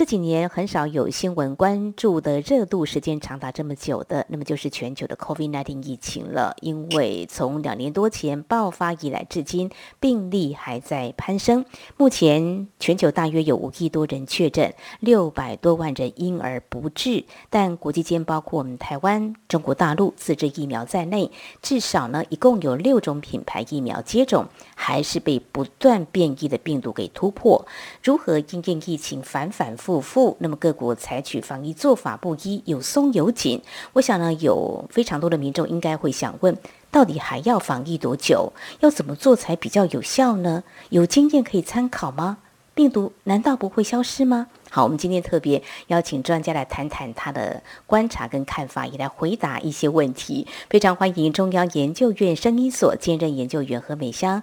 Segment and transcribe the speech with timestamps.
[0.00, 6.56] 这几年很少有新闻关注的热度时间长达这么久的，那么就是全球的 COVID-19 疫情了。
[6.62, 11.66] 因为从两年多前爆发以来至今，病例还在攀升。
[11.98, 17.26] 目前全球大约有五亿多人确诊，六百多万人因而不治。
[17.50, 27.66] 但国际间包括我们台湾、中国大陆自制疫苗在内，至少呢一共有六种品牌疫苗接种，还是被不断变异的病毒给突破。
[28.02, 29.89] 如何应对疫情反反复？
[29.90, 33.60] 复复，那么各国采取防疫做法不一，有松有紧。
[33.94, 36.56] 我想呢，有非常多的民众应该会想问：
[36.92, 38.52] 到底还要防疫多久？
[38.78, 40.62] 要怎么做才比较有效呢？
[40.90, 42.38] 有经验可以参考吗？
[42.72, 44.46] 病毒难道不会消失吗？
[44.70, 50.46] 好，我们今天特别邀请专家来谈谈他的观察跟看法，也来回答一些问题。
[50.68, 54.42] 非常欢迎中央研究院声音所兼任研究员何美香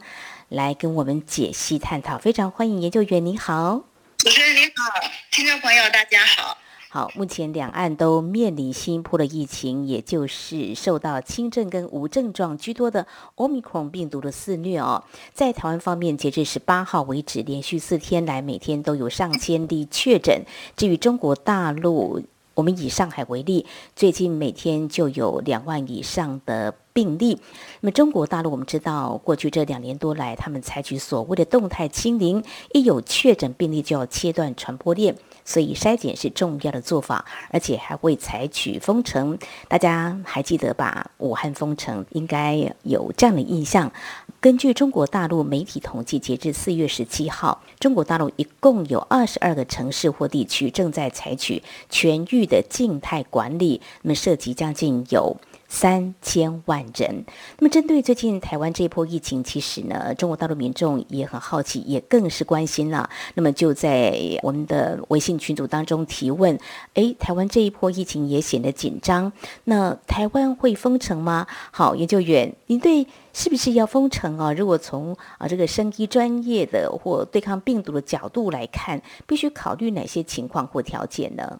[0.50, 2.18] 来跟我们解析探讨。
[2.18, 3.97] 非常欢迎研究员，你好。
[4.28, 6.58] 主持人你好，听众朋友大家好。
[6.90, 15.06] 好，目前两岸都面临新一波的疫情，也就是受到轻症跟无症状居多的 Omicron 病毒的肆虐哦。
[15.34, 20.44] 在台湾方面，截至十八号为止，连续四天来每天都有上千例确诊。
[20.76, 22.22] 至于中国大陆，
[22.54, 27.40] 我们以上海为例，最近每天就有两万以上的病例。
[27.82, 39.38] 那么中国大陆，我们知道过去这两年多来，他们采取所谓的动态清零，一有确诊病例就要切断传播链，所以筛检是重要的做法，而且还会采取封城。
[39.68, 41.12] 大家还记得吧？
[41.20, 43.92] 武汉封城应该有这样的印象。
[44.40, 51.62] 根据中国大陆媒体统计，截至四月十七号，中国大陆一共有二十二个城市或地区正在采取
[51.92, 55.38] 全域的静态管理，那么涉及将近有。
[55.68, 57.26] 三千万人。
[57.60, 63.10] 那么，针对最近台湾这一波疫情，其实呢，中国大陆民众也很好奇，也更是关心了。
[63.36, 66.58] 那么，就在我们的微信群组当中提问：
[66.94, 69.32] 诶，台湾这一波疫情也显得紧张，
[69.66, 71.46] 那台湾会封城吗？
[71.72, 74.54] 好，研究员，您对是不是要封城啊？
[74.54, 81.60] 如果从啊这个生医专业的或对抗病毒的角度来看，必须考虑哪些情况或条件呢？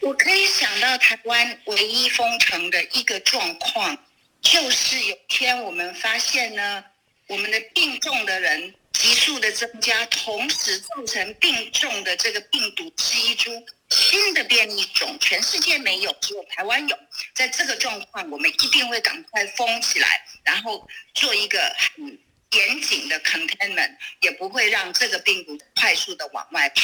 [0.00, 3.98] 我可以想到台湾唯一封城的一个状况，
[4.40, 6.84] 就是有天我们发现呢，
[7.26, 13.50] 我们的病重的人急速的增加，同时造成病重的这个病毒是一株
[13.90, 16.98] 新的变异种，全世界没有，只有台湾有。
[17.34, 22.18] 在这个状况，我们一定会赶快封起来，然后做一个很
[22.52, 26.82] 严谨的 containment，也不会让这个病毒快速的往外跑。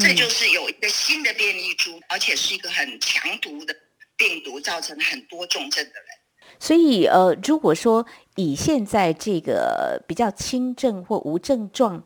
[0.00, 3.76] 这就是有一个新的变异株，而且是一个很强毒的
[4.16, 6.04] 病毒，造成很多重症的人。
[6.58, 8.06] 所以，呃，如果说
[8.36, 12.02] 以现在这个比较轻症或无症状，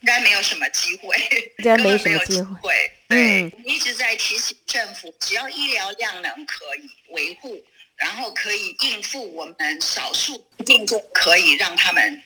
[0.00, 1.16] 应该没有什么机会，
[1.58, 2.72] 应该没什么机会。
[3.08, 7.60] 对，一直在提醒政府，只要医疗量能可以维护，
[7.96, 12.22] 然后可以应付我们少数病症，可以让他们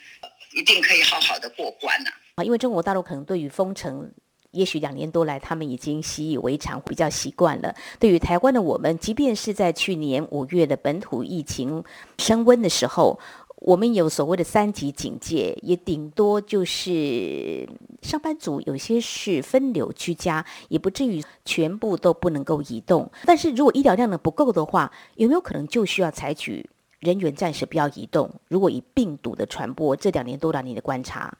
[0.52, 2.10] 一定可以好好的过关呢。
[2.36, 4.12] 啊，因为中国大陆可能对于封城。
[4.52, 7.74] 也许两年多来，他们已经习以为常，比较习惯了。
[7.98, 11.84] 对于台湾的我们，即便是在去年五月的本土疫情
[12.18, 13.18] 升温的时候，
[13.56, 17.68] 我们有所谓的三级警戒，也顶多就是
[18.02, 23.10] 上班族有些是分流居家，也不至于全部都不能够移动。
[23.24, 26.68] 但是如果医疗量能不够的话，有没有可能就需要采取
[27.00, 28.30] 人员暂时不要移动？
[28.48, 31.36] 如果以病毒的传播，这两年多来你的观察？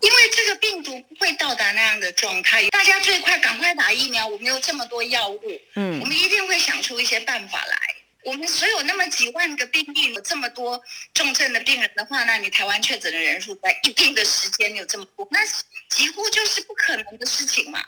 [0.00, 4.26] 因为这病毒不会到达那样的状态，大家最快赶快打疫苗。
[4.26, 5.40] 我们有这么多药物，
[5.76, 7.78] 嗯，我们一定会想出一些办法来。
[8.24, 10.82] 我们所有那么几万个病例，有这么多
[11.14, 15.38] 重症的病人的话，那你台湾确诊的人数在一定的时间有这么多，那
[15.88, 17.80] 几乎就是不可能的事情嘛。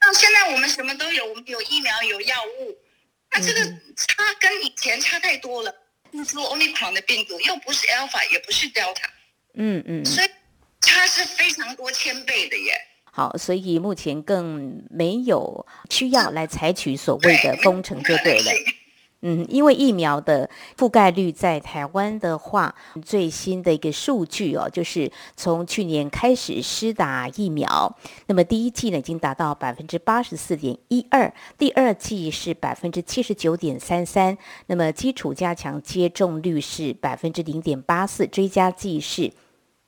[0.00, 2.78] 到现在我们什么都有，我们有疫苗，有药物，
[3.30, 3.60] 那这个
[3.94, 5.74] 差跟以前差太多了。
[6.10, 9.04] 你说 Omicron 的病毒又不是 Alpha，也不是 Delta，
[9.54, 10.30] 嗯嗯，所以。
[10.82, 12.72] 它是非常多千倍的耶。
[13.14, 18.50] 好，所以目前更没有需要来采取所谓的封城就对了。
[19.24, 22.74] 嗯，因为疫苗的覆盖率在台湾的话，
[23.04, 27.96] 最新的一个数据哦，就是从去年开始施打疫苗，
[28.26, 34.36] 那么第一季呢已经达到百分之八十四点一二，第二季是百分之七十九点三三，
[34.66, 39.32] 那么基础加强接种率是百分之零点八四，追加剂是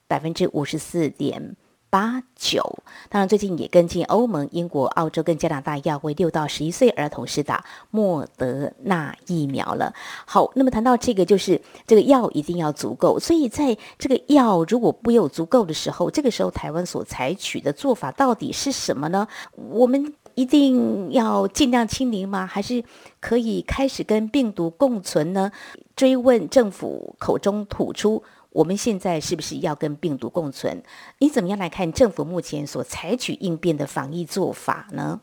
[0.07, 1.57] 百分之五十四点。
[1.91, 2.61] 八九，
[3.09, 9.95] 当然最近也跟进欧盟、英国、澳洲跟加拿大要为六到十一岁儿童施打莫德纳疫苗了。
[10.27, 19.29] 好，那么谈到这个，就是这个药一定要足够，所以在这个药如果没有足够的时候，这个时候台湾所采取的做法到底是什么呢？
[19.55, 22.45] 我们一定要尽量清零吗？
[22.45, 22.83] 还是
[23.21, 25.53] 可以开始跟病毒共存呢？
[25.95, 28.25] 追问政府口中吐出。
[28.55, 30.81] 我们现在是不是要跟病毒共存？
[31.19, 35.21] 你怎么样来看政府目前所采取应变的防疫做法呢？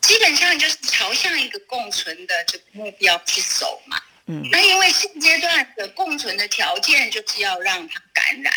[0.00, 4.00] 基本上就是朝向一个共存的这个目标去走嘛。
[4.24, 8.50] 嗯，那因为现阶段的共存的条件就是要让它感染，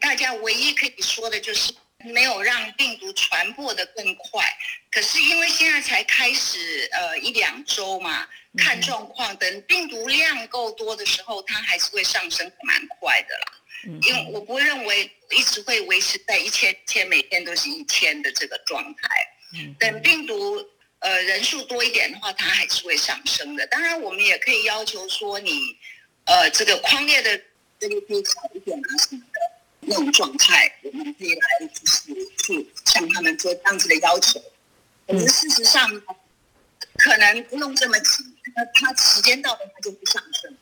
[0.00, 1.72] 大家唯一可以说的就是
[2.04, 4.44] 没有让病毒传播的更快。
[4.90, 8.26] 可是因为现在才开始呃一两周嘛，
[8.58, 13.58] 看状况，等病毒量够多的时候，它还是会上升蛮快的啦。
[13.84, 19.08] 因为我不认为一直会维持在一千千每天都是一千的这个状态。
[19.78, 20.64] 等病毒
[21.00, 23.66] 呃人数多一点的话，它还是会上升的。
[23.66, 25.76] 当然，我们也可以要求说你
[26.24, 27.40] 呃这个框列的
[27.78, 29.40] 这个可以少一点啊什么的
[29.80, 32.14] 那种状态，我们可以来就是
[32.44, 34.40] 去向他们做这样子的要求。
[35.06, 35.90] 可是事实上
[36.94, 38.24] 可能不用这么急，
[38.54, 40.56] 那它时间到了它就不上升。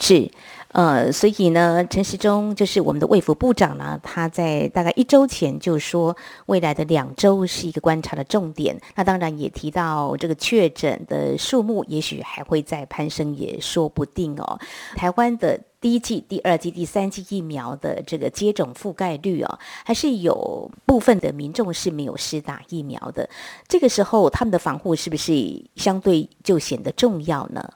[0.00, 0.30] 是。
[0.72, 6.16] 呃，所以呢，陈时中就是我们的卫福部长呢，他在大概一周前就说，
[6.46, 8.80] 未来的两周是一个观察的重点。
[8.94, 14.58] 那当然也提到这个确诊的数目，也许还会再攀升，也说不定哦。
[14.96, 23.28] 台湾的第一季、第二季、第三季疫苗的这个接种覆盖率哦，还是有部分的民众是没有施打疫苗的。
[23.68, 27.74] 这个时候，他们的防护是不是相对就显得重要呢？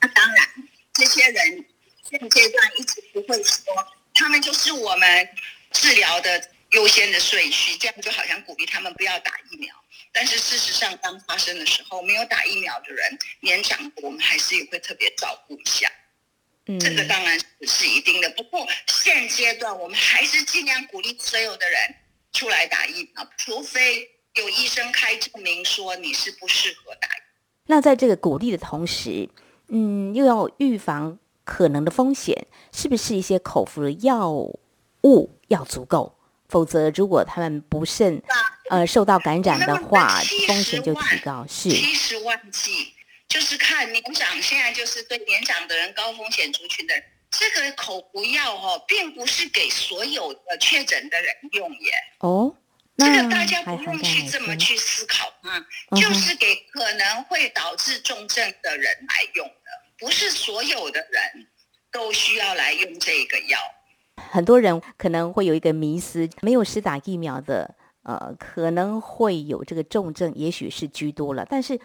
[0.00, 0.46] 那当然，
[0.92, 1.64] 这些人。
[2.08, 3.64] 现阶段一直不会说
[4.14, 5.28] 他们就是我们
[5.72, 9.74] 治疗的优先的顺序，这样就好像鼓励他们不要打疫苗。
[10.12, 15.90] 但是事实上，当发生的时候，没有打疫苗的人、年长的，我们还是也会特别照顾一下。
[16.66, 18.30] 嗯，这个当然是一定的。
[18.30, 21.94] 不过现阶段，我们还是尽量鼓励所有的人
[22.32, 27.08] 出来打疫苗，除非有医生开证明说你是不适合打。
[27.66, 29.28] 那在这个鼓励的同时，
[29.68, 31.18] 嗯，又要预防。
[31.46, 36.18] 可能的风险是不是一些口服的药物要足够？
[36.48, 38.20] 否则，如果他们不慎
[38.68, 41.46] 呃受到感染的话，风险就提高。
[41.48, 42.92] 是七十万剂，
[43.28, 51.92] 就是看年长，现在就是对年长的人、高风险族群的人，这个口服药哦，并不是给所有的确诊的人用耶。
[52.18, 52.54] 哦，
[52.96, 55.66] 这个大家不用去这么去思考啊，
[55.96, 59.85] 就是给可能会导致重症的人来用的。
[59.98, 61.46] 不是所有的人
[61.90, 63.58] 都需要来用这个药。
[64.30, 71.46] 很多人可能会有一个迷思，没有施打疫苗的，呃，可能会有这个重症，也许是居多了。
[71.48, 71.78] 但是，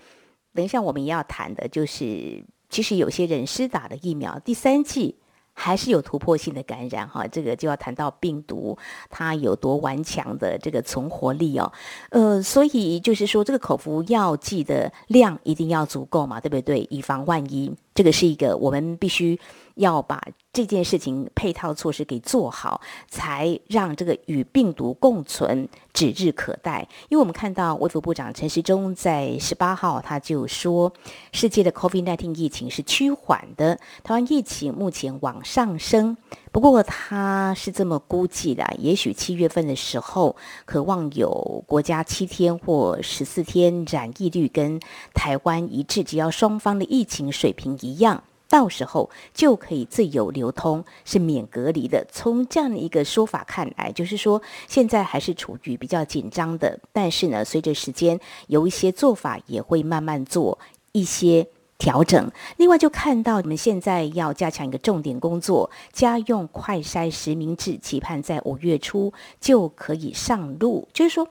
[0.53, 5.17] 等一下我们也要谈的就是，其实有些人施打的疫苗第三剂。
[5.53, 8.75] 还是有突破性的感染哈，这个就要谈到病毒
[9.09, 11.71] 它有多顽强的这个存活力哦，
[12.09, 16.87] 呃，所以就是说这个口服药剂的量一定要足够嘛，对不对？
[16.89, 19.39] 以防万一，这个是一个我们必须。
[19.75, 20.21] 要把
[20.51, 26.87] 这件事情配套措施给做好，才让这个与病毒共存指日可待。
[27.07, 30.91] 因为我们看到卫福部长陈时中在十八号他就说，
[31.31, 36.17] 世界的 COVID-19 疫情是趋缓的，台湾疫情目前往上升。
[36.51, 44.79] 不过他是这么估计的，也许七月份的时候，渴望有国家七天或十四天染疫率跟
[45.13, 48.23] 台湾一致，只要双方的疫情水平一样。
[48.49, 52.05] 到时候就可以自由流通，是免隔离的。
[52.11, 56.77] 从这样的一个说法看来，就是说现在还是处于比较紧张的。
[56.91, 60.59] 但是呢，随着时间，有一些做法也会慢慢做
[60.91, 61.47] 一些
[61.81, 62.31] 调整。
[62.57, 70.87] 另外，就看到你们现在要加强一个重点工作，家用快筛实名制，期盼在五月初就可以上路。
[70.93, 71.27] 就是说。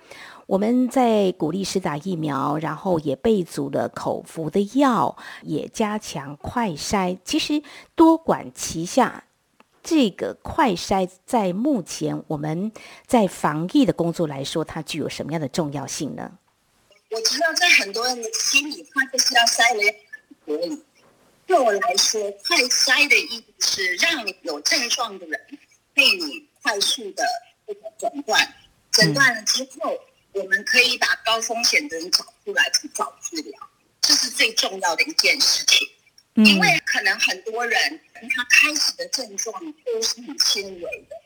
[0.51, 7.17] 我们在鼓励施打疫苗，然后也备足了口服的药，也加强快筛。
[7.25, 7.63] 其实
[7.95, 9.23] 多管齐下，
[9.81, 12.73] 这个快筛在目前我们
[13.07, 16.33] 在防疫的工作来说，它具有什么样的重要性呢？
[17.13, 19.95] 我知道在很多人的心里，他就是要筛了
[20.51, 20.83] 隔离，
[21.47, 25.41] 对我来说，快筛的意义是让你有症状的人
[25.95, 27.25] 被你快速的
[27.65, 28.55] 这个诊断，
[28.91, 29.97] 诊断了之后，
[30.33, 33.61] 我们可以把高风险的人找出来去找治疗，
[34.01, 35.87] 这是最重要的一件事情。
[36.35, 38.01] 因为可能很多人
[38.35, 39.55] 他开始的症状
[39.85, 41.17] 都是很轻微的，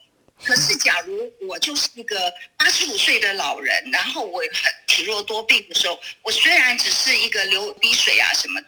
[0.44, 8.60] 可是假如我就是一个八十五岁的老人，然后我很体弱多病的时候，我虽然只是一个流鼻水啊什么。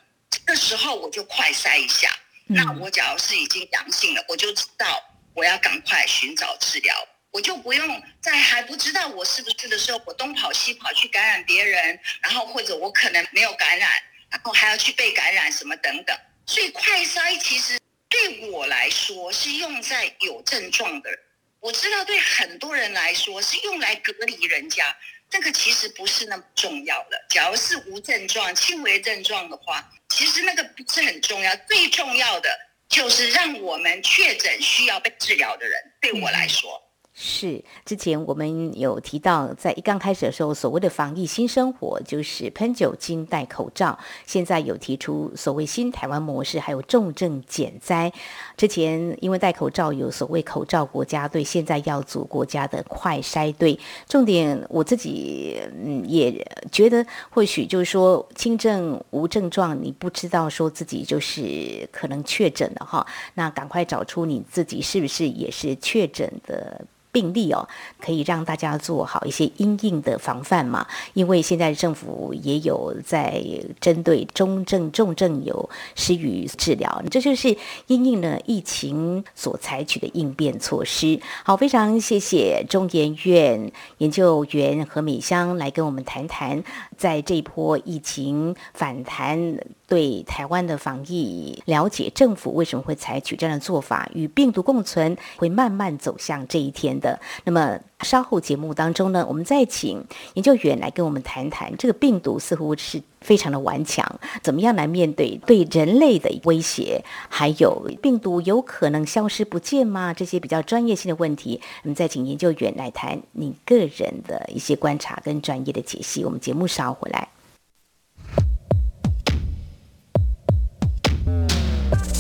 [0.47, 2.11] 这时候我就快筛一下，
[2.47, 5.03] 那我假如是已经阳性了，我就知道
[5.35, 6.95] 我要赶快寻找治疗，
[7.31, 13.91] 我就不用在还不知道我是不是的时候，我东跑西跑去感染别人，然后或者我可能没有感染，
[14.31, 16.17] 然后还要去被感染什么等等。
[16.47, 17.79] 所以快筛其实
[18.09, 21.19] 对我来说是用在有症状的人，
[21.61, 24.97] 我知道对很多人来说是用来隔离人家。
[25.29, 27.21] 这个其实不是那么重要的。
[27.29, 29.85] 假如是无症状、轻微症状的话，
[30.17, 31.55] 其实那个不是很重要。
[31.69, 32.49] 最重要的
[32.89, 36.71] 就是让我们确诊需要被治疗的人，对我来说。
[37.19, 43.99] 是，之前我们有提到，在一刚开始的时候，所谓的防疫新生活就是喷酒精、戴口罩。
[44.27, 48.13] 现在有提出所谓新台湾模式，还有重症减灾。
[48.57, 53.79] 之前因为戴口罩有所谓口罩国家队，现在要组国家的快筛队。
[54.09, 56.33] 重点我自己嗯也
[56.73, 66.85] 觉得，或许就是说轻症无症状，你不知道说自己就是可能确诊了哈，那赶快找出你自己是不是也是确诊的。
[67.13, 67.67] 病例哦，
[67.99, 70.87] 可以让大家做好一些阴应的防范嘛？
[71.15, 73.43] 因为现在政府也有在
[73.81, 81.21] 针对中症、重症有施予治疗，这就是因应了疫情所采取的应变措施。
[81.45, 86.65] 好，非常谢谢中研院研究员何美香来跟我们谈谈，
[86.97, 89.59] 在这一波疫情反弹。
[89.87, 94.09] 对台湾的防疫了解，政府为什么会采取这样的做法？
[94.15, 97.19] 与病毒共存，会慢慢走向这一天的。
[97.45, 104.05] 那么稍后节目当中呢，我们再请研究员来跟我们谈谈，这个病毒似乎是非常的顽强，
[104.43, 107.05] 怎么样来面对对人类的威胁？
[107.29, 110.13] 还有病毒有可能消失不见吗？
[110.13, 116.25] 这些比较专业性的问题，我们再请研究员来谈你个人的一些观察跟专业的解析。
[116.25, 117.29] 我们节目稍后回来。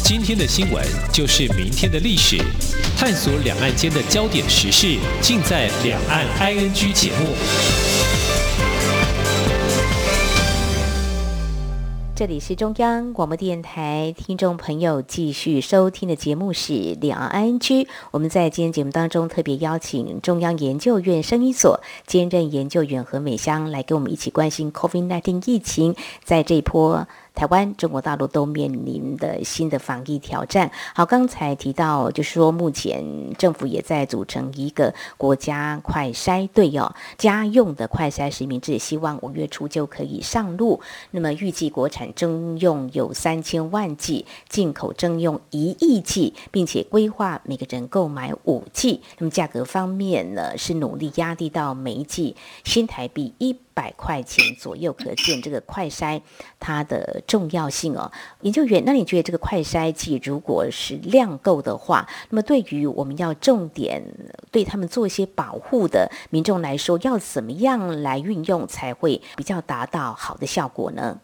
[0.09, 2.37] 今天的新闻就是明天的历史，
[2.97, 7.35] 探索两岸间的焦点时事，尽在《两岸 ING》节目。
[12.15, 17.59] 这里是中央广播电台，听众朋友继续收听的节目是《两岸 ING》。
[18.13, 27.09] 我们在今天节目当中特别邀请中央研究院生医所兼任研究员何美香来跟我们一起关心 COVID-19 疫情，在这一波。
[27.37, 30.71] 台湾、中国大陆都面临的新的防疫挑战。
[30.95, 33.05] 好，刚才提到，就是说，目前
[33.37, 40.81] 政府也在组成一个国家快筛队哦，家用的快筛实名制，希望五月初就可以上路。
[41.11, 49.02] 那么，预计国产征用有三千万剂，进口征用一亿剂，并且规划每个人购买五剂。
[49.19, 53.55] 那么，价格方面呢，是努力压低到每一剂新台币一。
[53.76, 56.18] 百块钱左右，可见这个快筛
[56.59, 58.11] 它的重要性哦。
[58.40, 64.02] 研究员，那你觉得这个快筛剂如果是量够的话，那么对于我们要重点
[64.50, 71.21] 对他们做一些保护的民众来说，要怎么样来运用才会比较达到好的效果呢？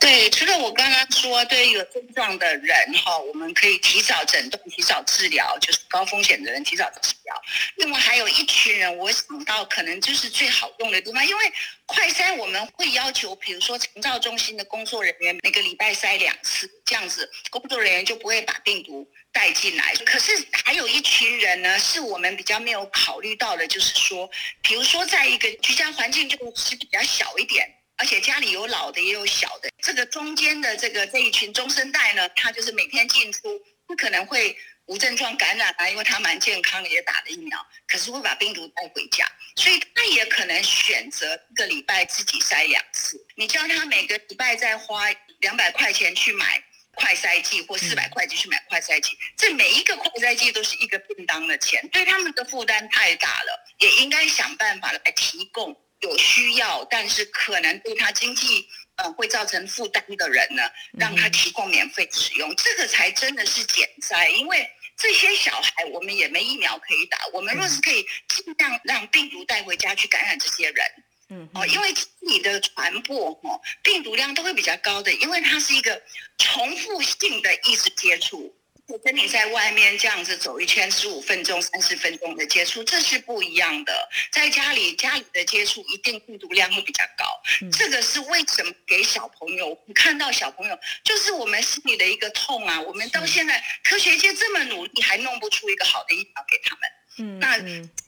[0.00, 7.42] 对，除了我刚刚说，对于有症状的人哈，我们可以提早诊断、提早治疗，就是高风险的人提早治疗。
[7.76, 11.52] 另外还有一群人，我想到可能就是最好用的地方，因为
[11.84, 19.94] 快筛我们会要求，比如说肠照中心的工作人员每个礼拜筛两次，这样子工作人员就不会把病毒带进来。
[20.06, 20.32] 可是
[20.64, 24.28] 还有一群人呢，是我们比较没有考虑到的，就是说，
[24.62, 27.76] 比如说在一个居家环境就是比较小一点。
[28.00, 43.22] 而且家里有老的也有小的，这个中间的这个这一群中生代呢，他就是每天进出，不可能会无症状感染啊，因为他蛮健康的，也打了疫苗，可是会把病毒带回家，所以他也可能选择一个礼拜自己筛两次。
[43.34, 45.04] 你叫他每个礼拜再花
[45.40, 46.64] 两百块钱去买
[46.94, 55.78] 快筛剂，或四百块钱去买快筛剂，这每一个快筛剂都是一个便当的钱，对他们的负担太大了，也应该想办法来提供。
[56.00, 60.62] 有需要，但是可能对他经济呃会造成负担的人呢，
[60.98, 64.28] 让他提供免费使用，这个才真的是减灾。
[64.30, 70.86] 因为这些小孩我们也没疫苗可以打，我们若是可以尽量让病毒带回家去感染这些人，
[71.28, 76.02] 嗯，哦，因为你的传播哦，病毒量都会比较高的，因为它是一个
[76.38, 78.54] 重复性的一直接触。
[78.90, 84.08] 我跟你在外面这样子走一圈，十五分钟、三十分钟的接触，这是不一样的。
[84.32, 87.24] 在家里，家里的接触一定病毒量会比较高。
[87.70, 88.72] 这个是为什么？
[88.86, 92.80] 给小朋友看到小朋友，就是我们心里的一个痛啊。
[92.80, 96.90] 我们到现在科学界这么努力，还弄不出一个好的疫苗给他们。
[97.18, 97.58] 嗯，那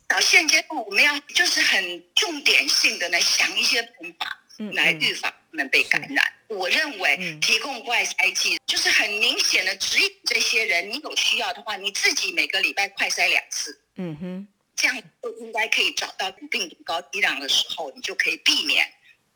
[0.08, 4.38] 到现阶段，我们要就是很重点性的来想一些方法。
[4.74, 6.32] 来预防他们被感染。
[6.52, 13.78] 我认为提供快筛剂就是很明显的指引这些人，你有需要的话，你自己每个礼拜快筛两次。
[13.96, 18.86] 嗯哼，这样就应该可以找到病毒高低量的时候，你就可以避免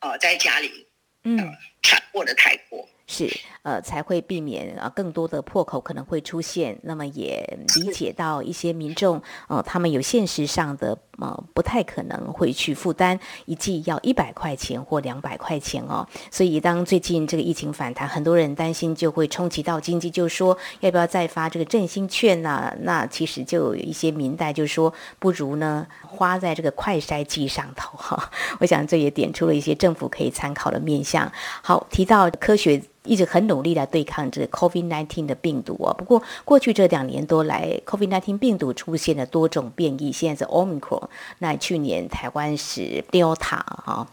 [0.00, 0.86] 呃在家里
[1.24, 1.38] 嗯
[1.82, 2.88] 传播的太多。
[3.08, 3.30] 是，
[3.62, 6.76] 呃，才会避免啊更多的破口可能会出现。
[6.82, 16.06] 那么也理解到一些民众，呃，他们有现实上的呃不太可能会去负担一剂要一百块钱或两百块钱哦。
[16.30, 22.74] 所以当最近这个疫情反弹，很多人担心就会冲击到经济，就说要不要再发这个振兴券呢？
[22.80, 28.30] 那其实就有一些民代就说，不如呢花在这个快筛剂上头哈。
[28.60, 31.30] 我想这也点出了一些政府可以参考的面向。
[31.62, 32.82] 好，提到科学。
[33.06, 35.94] 一直很努力来对抗这 COVID-19 的病毒啊。
[35.96, 41.08] 不过过去这两年多来，COVID-19 病毒出现了多种变异，现在是 Omicron。
[41.38, 44.06] 那去年台湾是 Delta 哈，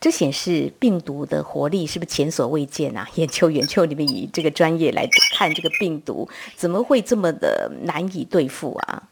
[0.00, 3.08] 这显示病毒的活力是不是前所未见啊？
[3.14, 9.02] 研究员就你们以这个专业来看这个病毒，怎么会这么的难以对付啊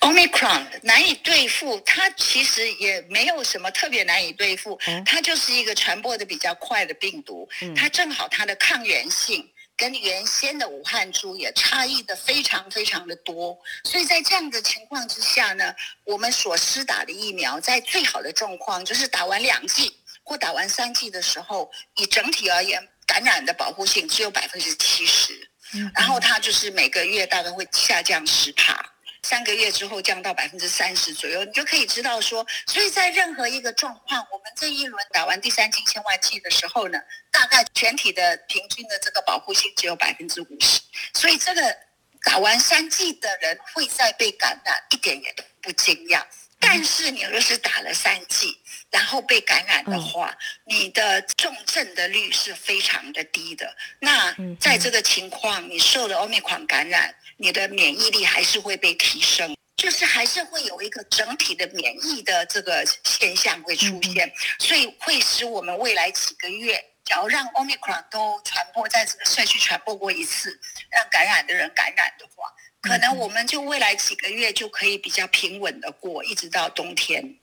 [0.00, 15.74] ？Omicron 难以对付，它其实也没有什么特别难以对付，它就是一个传播的比较快的病毒，它正好它的抗原性跟原先的武汉株也差异的非常非常的多，所以在这样的情况之下呢，
[16.04, 25.50] 我们所施打的疫苗在最好的状况就是打完两剂或打完三剂的时候，以整体而言感染的保护性只有百分之七十，
[25.94, 28.92] 然后它就是每个月大概会下降十帕。
[29.26, 37.00] 三个月之后降到百分之三十左右，你就可以知道说，所以在任何一个状况，我们这一轮打完第三剂千万剂的时候呢，
[37.32, 40.80] 大概全体的平均的这个保护性只有百分之五十，
[41.12, 41.76] 所以这个
[42.22, 46.22] 打完三剂的人会再被感染，一点也不惊讶。
[46.60, 48.56] 但是你若是打了三剂，
[48.90, 50.34] 然后被感染的话，
[50.64, 53.76] 你的重症的率是非常的低的。
[53.98, 57.12] 那在这个情况，你受了欧米狂感染。
[57.38, 70.58] 你的免疫力还是会被提升，就是还是会有一个整体的免疫的这个现象会出现，所以会使我们未来几个月，假如让 Omicron 都传播在这个社区传播过一次，
[70.90, 77.36] 让感染的人感染的话，可能我们就未来几个月就可以比较平稳的过，一直到冬天。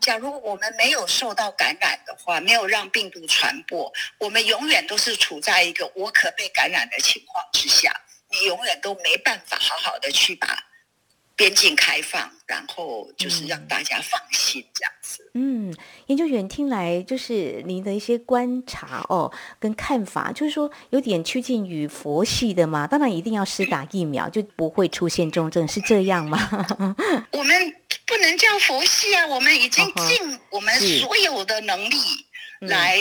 [0.00, 7.94] 假如我们没有受到感染的话，没有让病毒传播，我们永远都是处在一个我可被感染的情况之下。
[8.30, 10.64] 你永远都没办法好好的去把
[11.34, 15.30] 边境开放，然后就是让大家放心这样子。
[15.34, 15.72] 嗯，
[16.06, 22.86] 研究员听来就是您的一些观察哦，跟看法，就是说有点趋近于佛系的嘛。
[22.86, 26.38] 当然一定要施打疫苗，就不会出现重症，是这样吗？
[27.32, 31.96] 我们不能叫佛系啊，我们已经尽我们所有的能力
[32.60, 32.98] 来。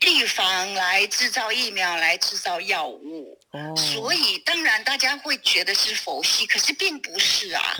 [0.00, 3.38] 预防来制造疫苗，来制造药物，
[3.76, 7.76] 所以当然大家会觉得是佛系，可是并不是啊。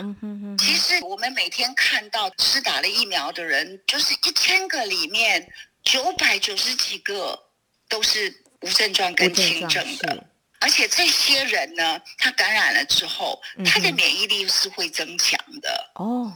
[0.57, 5.47] 其实我们每天看到施打了疫苗的人，就是一千个里面
[5.83, 7.39] 九百九十几个
[7.87, 10.25] 都是无症状跟轻症的，
[10.59, 15.91] 而且这些人呢，他感染了之后，他的免疫力是会增强的。
[15.95, 16.33] 哦，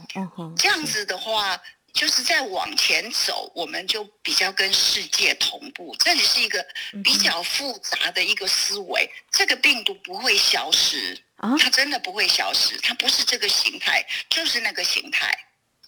[0.56, 1.60] 这样子的话。
[1.92, 5.94] 就是在往前走，我们就比较跟世界同步。
[5.98, 6.64] 这里是一个
[7.04, 9.08] 比较复杂的一个思维。
[9.30, 11.18] 这个病毒不会消失，
[11.58, 15.36] 它真的不会消失，它不是这个形态，就是那个形态。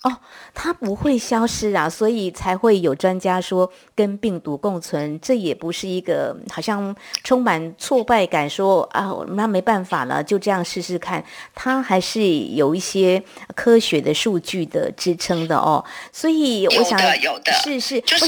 [0.05, 0.21] 哦，
[0.53, 11.25] 它不会消失啊，所以才会有专家说跟病毒共存，这也不是一个好像充满挫败感，说啊那没办法了，就这样试试看。
[11.55, 18.27] 它还是有一些科学的数据的支撑的哦，所以我想有的是是，就是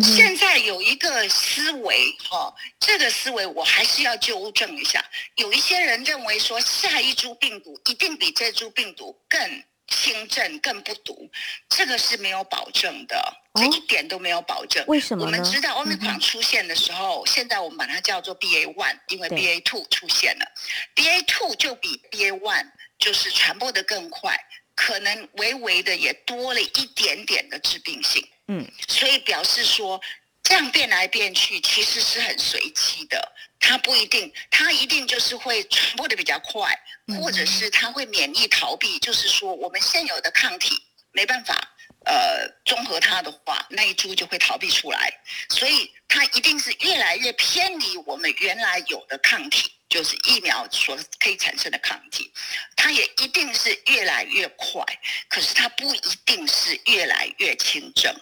[0.00, 1.96] 现在有一个思维
[2.30, 5.04] 哈，这个思维我还是要纠正一下。
[5.34, 9.40] 有一些人认为说下一株病毒一定比这株病毒更。
[9.86, 11.30] 轻症更不毒，
[11.68, 14.84] 这个是没有保证的，这一点都没有保证。
[14.88, 20.46] 为什么我们知道 Omicron 出现的时候，现在我们把它叫做 BA one，因为 BA two 出现了
[20.94, 22.66] ，BA two 就比 BA one
[22.98, 24.36] 就是传播的更快，
[24.74, 28.26] 可能微微的也多了一点点的致病性。
[28.48, 30.00] 嗯，所以表示说
[30.46, 36.72] 这样变来变去其实是很随机的，它不一定，它一定就是会传播的比较快，
[37.20, 40.80] 或者是它会免疫逃避，就是说我们现有的抗体
[41.10, 41.72] 没办法。
[42.04, 45.12] 呃，综合它的话，那一株就会逃避出来，
[45.48, 52.32] 所以它一定是越来越偏离我们原来有的抗体，就是疫苗所可以产生的抗体，
[52.76, 54.84] 它也一定是越来越快，
[55.28, 58.14] 可是它不一定是越来越轻症。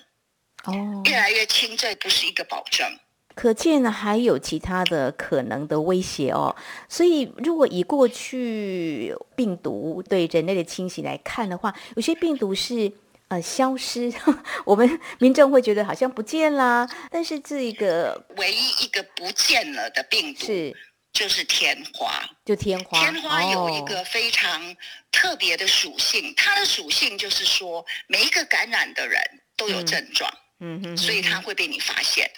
[0.65, 2.87] 哦，越来越轻这不是一个保证。
[3.35, 6.55] 可见还有其他的可能的威胁哦。
[6.89, 12.93] 所以，如果以过去病毒对人类的侵袭来看的话，有些病毒是。
[13.29, 14.13] 呃，消失，
[14.67, 16.87] 我们民众会觉得好像不见啦。
[17.11, 20.77] 但是这个唯一一个不见了的病毒是
[21.11, 23.01] 就是天花，就天花。
[23.01, 24.77] 天花有一个非常
[25.11, 29.19] 特别的属性，它的属性就是说，每一个感染的人
[29.57, 32.31] 都有症状，嗯哼，所以他会被你发现。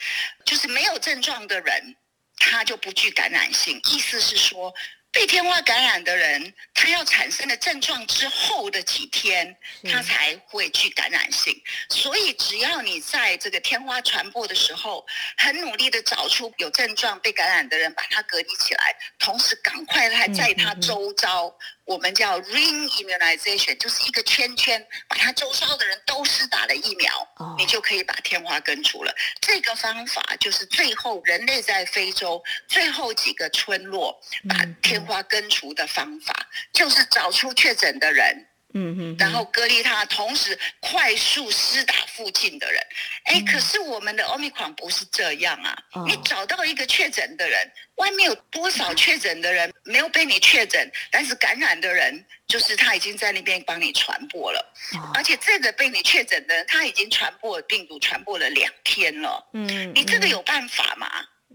[0.45, 1.97] 就是没有症状的人，
[2.39, 3.81] 他就不具感染性。
[3.91, 4.75] 意思是说。
[5.13, 9.57] 被天花感染的人，他要产生了症状之后的几天，
[9.91, 11.55] 他才会具感染性。
[11.89, 15.07] 所以，只要你在这个天花传播的时候，
[15.39, 21.57] 很努力的找出有症状被感染的人，把他隔离起来，同时赶快来在他周遭。
[21.87, 29.15] 我们叫 ring immunization，就是一个圈圈，把它周遭的人都是打了疫苗，你就可以把天花根除了。
[29.41, 36.35] 这个方法就是最后人类在非洲最后几个村落把天花根除的方法，
[36.73, 38.47] 就是找出确诊的人。
[38.75, 42.83] 嗯嗯，然后隔离他，同时快速施打附近的人。
[43.25, 45.77] 哎，可是我们的奥密克戎不是这样啊！
[46.07, 47.59] 你找到一个确诊的人，
[47.97, 54.75] 外面有多少确诊的人没有被你确诊，但是感染的人就是他已经在那边帮你传播了，
[55.15, 59.49] 而且这个被你确诊的人他已经传播病毒传播了两天了。
[59.55, 61.09] 嗯，你这个有办法吗？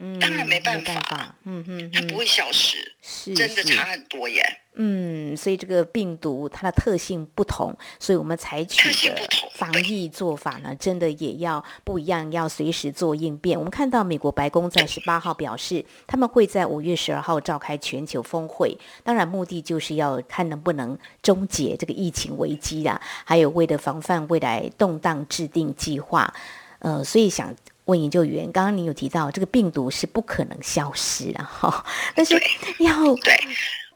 [0.04, 1.36] 嗯，当然没办法。
[1.44, 4.44] 嗯嗯，它不会消失，是真的差很多耶。
[4.74, 9.16] 嗯，所以这个病毒它的特性不同，所以我们采取的
[9.54, 13.60] 防疫做法呢，真的也要不一样，要随时做应变。
[13.60, 26.34] 我们看到美国白宫在十八号表示，他们会在五月十二号召开全球峰会，当然目的就是要看能不能终结这个疫情危机啦，还有为了防范未来动荡制定计划。
[26.80, 27.54] 呃，所以想。
[27.86, 32.42] 问研究员，刚刚你有提到这个病毒是不可能消失的哈， 但是
[32.80, 32.94] 要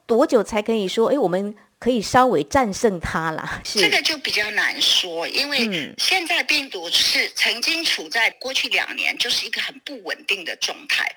[0.05, 1.09] 多久才可以说？
[1.09, 3.61] 哎，我们可以稍微战胜它了？
[3.63, 11.09] 这个就比较难说，因为现在病毒是曾经处在过去两年就是一个很不稳定的状态。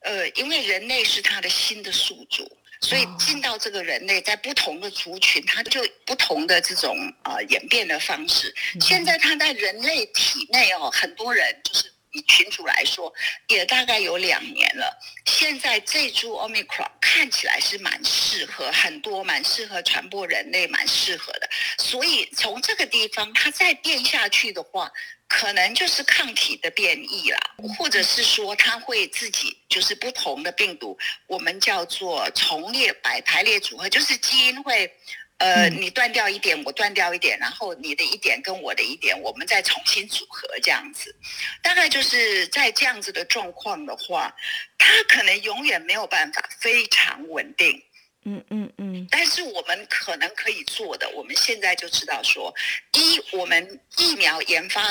[0.00, 8.54] 呃，因为人类是它的新的宿主，所以进到这个人类在不同的族群，它就不同的这种呃演变的方式。
[8.80, 11.92] 现在它在人类体内哦，很多人就是。
[12.12, 13.12] 以群主来说，
[13.48, 14.98] 也大概有两年了。
[15.26, 21.48] 现在这株 Omicron 看起来是蛮适合很多，蛮适合传播人类，蛮适合的。
[21.78, 24.90] 所以从这个地方，它再变下去的话，
[25.28, 27.38] 可能就是抗体的变异啦，
[27.78, 34.92] 或者是说它会自己就是不同的病毒，我们叫做重列摆排列组合，就是基因会。
[35.40, 41.16] 呃，你断掉一点，我断掉一点，然后你的一点跟我的一点，我们再重新组合这样子，
[41.62, 44.30] 大概就是在这样子的状况的话，
[44.76, 47.82] 它可能永远没有办法非常稳定。
[48.26, 49.08] 嗯嗯嗯。
[49.10, 52.54] 但是我们可能可以做的，我们现在就知道说，
[52.92, 54.82] 一，我们疫苗研发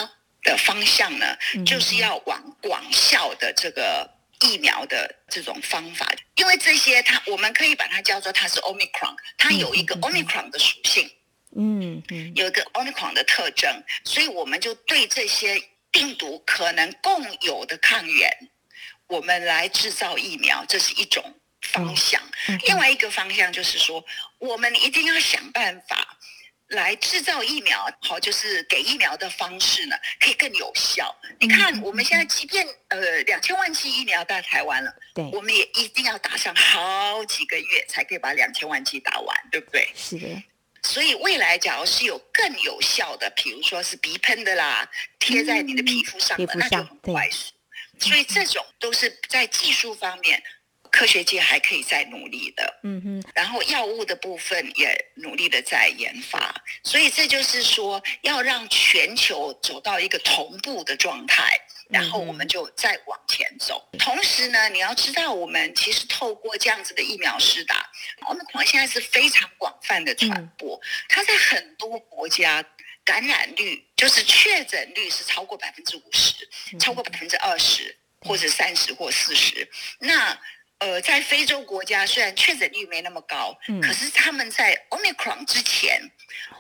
[0.42, 4.19] 的方向呢，就是要往广效的这个。
[4.45, 11.10] 疫苗的这种方法，因为这些它我们可以把它叫做它是 omicron，它有一个 omicron 的属性，
[11.56, 18.32] 嗯嗯，有一个 omicron 的特征，所以我们就对这些病毒可能共有的抗原，
[19.08, 21.21] 我们来制造疫苗，这是一种
[21.62, 22.21] 方向。
[22.65, 24.06] 另外一个方向就是说，
[24.38, 26.17] 我们一定要想办法。
[26.70, 31.16] 来制造疫苗，好，就是给疫苗的方式呢，可以更有效。
[31.40, 39.90] 你看，我们现在即便呃两千万剂疫苗到台湾了，对，我们也一定要打上好几个月才可以把两千万剂打完，对不对？
[39.96, 40.44] 是的。
[40.84, 47.52] 所以未来，假如是有更有效的，比如说是鼻喷的啦，贴在你的皮肤上的，那就很快速。
[48.00, 50.42] 所以这种都是在技术方面。
[51.00, 61.58] 科学界还可以再努力的，嗯哼，然后药物的部分也努力的在研发，所以这就是说要让全球走到一个同步的状态，
[61.90, 63.88] 然后我们就再往前走。
[63.98, 67.90] 同时呢，你要知道，我们其实透过这样子的疫苗施打，
[68.28, 72.66] 我们现在是非常广泛的传播，它在很多国家。
[73.06, 79.68] 感染率就是确诊率是超过百分之五十，超过百分之二十或者三十或四十。
[79.98, 80.38] 那
[80.80, 86.02] 呃，在非洲国家虽然确诊率没那么高，可是他们在 Omicron 之前，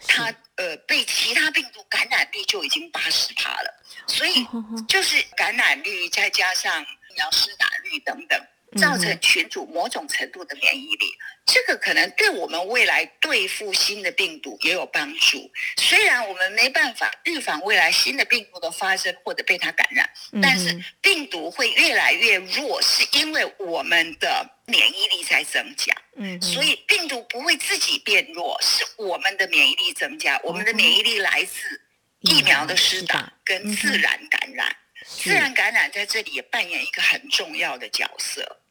[0.07, 4.45] 他呃被其他病毒感染率就已经八十趴了，所以
[4.87, 8.45] 就是感染率再加上疫苗施打率等等。
[8.77, 11.05] 造成群组某种程度的免疫力，
[11.45, 15.49] 这个可能对我们未来对付新的病毒也有帮助。
[15.77, 20.09] 虽然我们没办法预防未来新的病毒的发生或者被它感染，
[20.41, 25.95] 但是病毒会越来越弱，是因为我们的免疫力在增加。
[26.15, 30.39] 嗯，所以病毒不会自己变弱，是我们的免疫力增加。
[30.43, 31.81] 我们的免疫力来自
[32.21, 34.75] 疫苗的施打跟自然感染。
[35.05, 38.61] 自然感染在这里也扮演一个很重要的角色。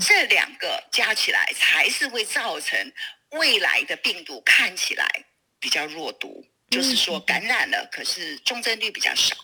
[0.00, 2.92] 这两个加起来才是会造成
[3.30, 5.24] 未来的病毒看起来
[5.58, 9.36] 比较弱毒，就是说感染了，可是重症率比较少。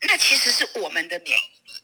[0.00, 1.80] 那其实是我们的免疫力，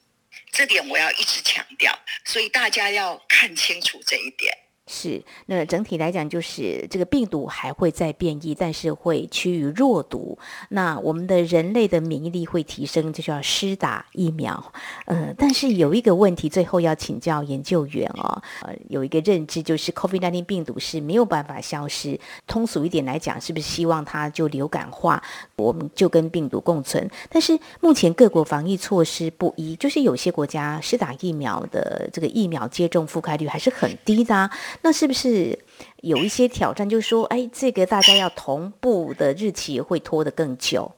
[0.50, 4.52] 这点我要一直强调，所以大家要看清楚这一点。
[4.88, 10.36] 是，那整体来讲，就是这个病毒还会再变异，但是会趋于弱毒。
[10.70, 14.72] 那我们的人类的免疫力会提升，就需要施打疫苗。
[15.04, 18.42] 呃，但是有一个问题，最后要请教研究员哦。
[18.62, 22.18] 呃，有一个认知就是 COVID-19 病毒是没有办法消失。
[22.46, 25.22] 通俗一点来讲，是不是希望它就流感化，
[25.56, 27.06] 我们就跟病毒共存？
[27.28, 34.48] 但是目前各国防疫措施不一，就是有些国家施打疫苗的这个疫苗接种覆盖率还是很低的。
[34.82, 35.58] 那是不是
[36.02, 36.88] 有一些挑战？
[36.88, 40.94] 就是说，哎，这个大家要同步的日期会拖得更久。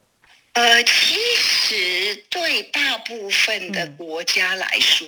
[0.53, 5.07] 呃，其实对大部分的国家来说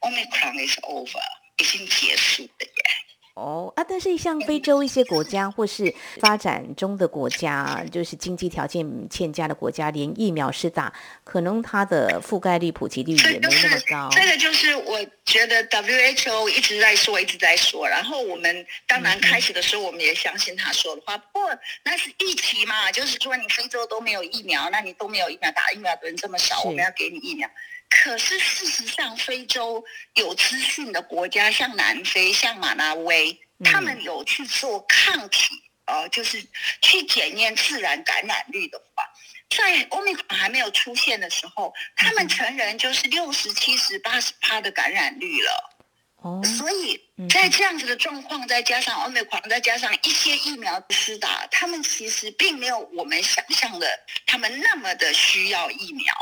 [0.00, 1.18] ，Omicron is over，
[1.56, 3.07] 已经结束了耶。
[3.38, 14.08] 哦啊，但是像非洲一些国家或是发展中的国家，就是经济条件欠佳的国家，连疫苗是打，可能它的覆盖率、普及率也没那么高。
[14.10, 17.88] 这个就是我觉得 WHO 一直在说，一直在说。
[17.88, 21.16] 然后我们当然开始的时候，我们也相信他说的话。
[21.16, 21.48] 不过
[21.84, 27.48] 那是预期嘛，就是说你非洲都没有疫苗，那你都没有疫苗打疫苗的人这么少，我们要给你疫苗。
[27.90, 35.54] 可是事实上，非洲有资讯的国家，像南非、像马拉维，他们有去做抗体，
[35.86, 36.46] 呃，就是
[36.80, 39.02] 去检验自然感染率的话，
[39.50, 45.74] 在欧米克还没有出现的时候，他们成人就是六十七十八十趴的感染率了。
[46.20, 53.88] 哦，所以在这样子的状况，再加上欧米克再加上一些疫苗施打，他们其实并没有我们想象的
[54.26, 56.14] 他们那么的需要疫苗。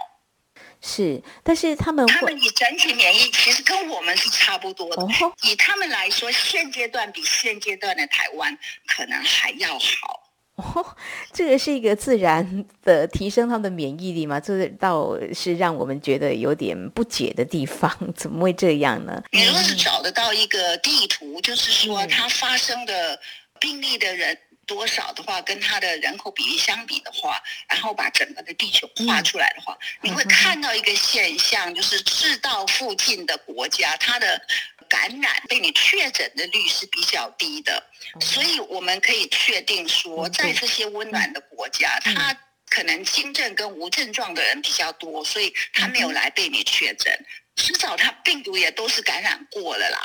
[0.81, 5.07] 是，但是他们他们以整体免疫其实跟我们是差不多的。
[5.43, 10.23] 以他们来说，现阶段比现阶段的台湾可能还要好。
[10.57, 10.97] 哦，
[11.35, 14.41] 这个是一个自然的提升他们的免疫力吗？
[14.41, 17.95] 这倒是让我们觉得有点不解的地方。
[18.17, 19.23] 怎么会这样呢？
[19.33, 23.21] 你若是找得到一个地图，就是说它发生的
[23.61, 24.39] 病例的人。
[24.67, 34.41] 多少的话，跟它的人口比例相比的话，然后把整个的地球画出来的话，你会看到一个现象，就是赤道附近的国家，它的
[34.89, 37.83] 感染被你确诊的率是比较低的，
[38.21, 42.37] 所以我们可以确定说，在这些温暖的国家，它
[42.69, 47.25] 可能轻症跟无症状的人比较多，所以他没有来被你确诊。
[47.55, 50.05] 至少他病毒也都是感染过了啦，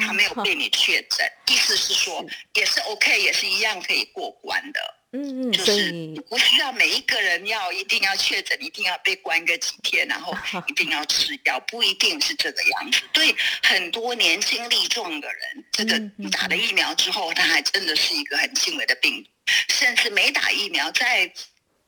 [0.00, 4.80] 他没有被你确诊，意思是说也是 OK，也是一样可以过关的。
[5.10, 5.90] 嗯嗯，就是
[6.28, 10.36] 不需要每一个人要一定要确诊，一定要被关个几天，然后
[10.68, 13.00] 一定要吃药，不一定是这个样子。
[13.12, 15.98] 对很多年轻力壮的人，这个
[16.30, 19.26] 打了疫苗之后，他还真的是一个很轻微的病，
[19.68, 21.32] 甚至没打疫苗在。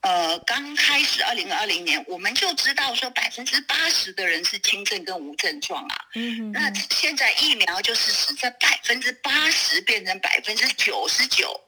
[0.02, 5.96] 呃，刚开始二零二零年，我们就知道说百分之八十的人是轻症跟无症状啊。
[6.14, 11.60] 嗯，那现在疫苗就是使这百分之八十变成百分之九十九，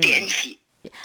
[0.00, 0.58] 点几。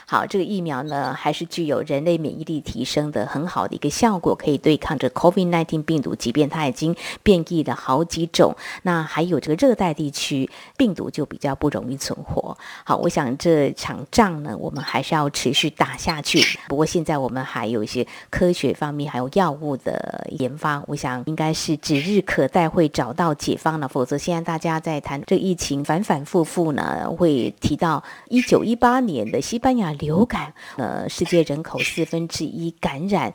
[0.06, 8.56] 好，这个疫苗呢，还是具有人类免疫力提升的很好的一个效果，可以对抗这 COVID-19 病毒，即便它已经变异了好几种。
[8.84, 12.58] 那还有这个热带地区病毒就比较不容易存活。
[12.84, 16.42] 好，我想这场仗呢，我们还是要持续打下去。
[16.68, 23.88] 不过现在我们还有一些科学方面还有药物的研发，我想应该是指日可待会找到解方了。
[23.88, 33.34] 否则现在大家在谈这疫情反反复复呢，会提到一九一八年的西班牙流感，呃，世界人口四分之一感染，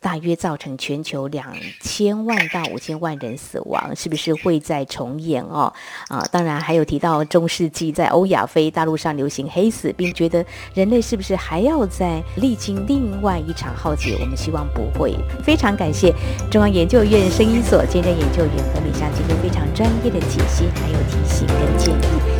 [0.00, 5.72] 大约造成全球两千万到五千万人死亡，是不是会再重演哦？
[6.08, 14.16] 啊，当然还有提到中世纪在欧亚非大陆上流行黑死病，觉得人类是不是还要再历经另外一场浩劫？
[14.20, 15.16] 我们希望不会。
[15.42, 16.14] 非常感谢
[16.48, 22.37] 中央研究院声音所兼任研究员何美香今天非常专业的解析，还有提醒跟建议，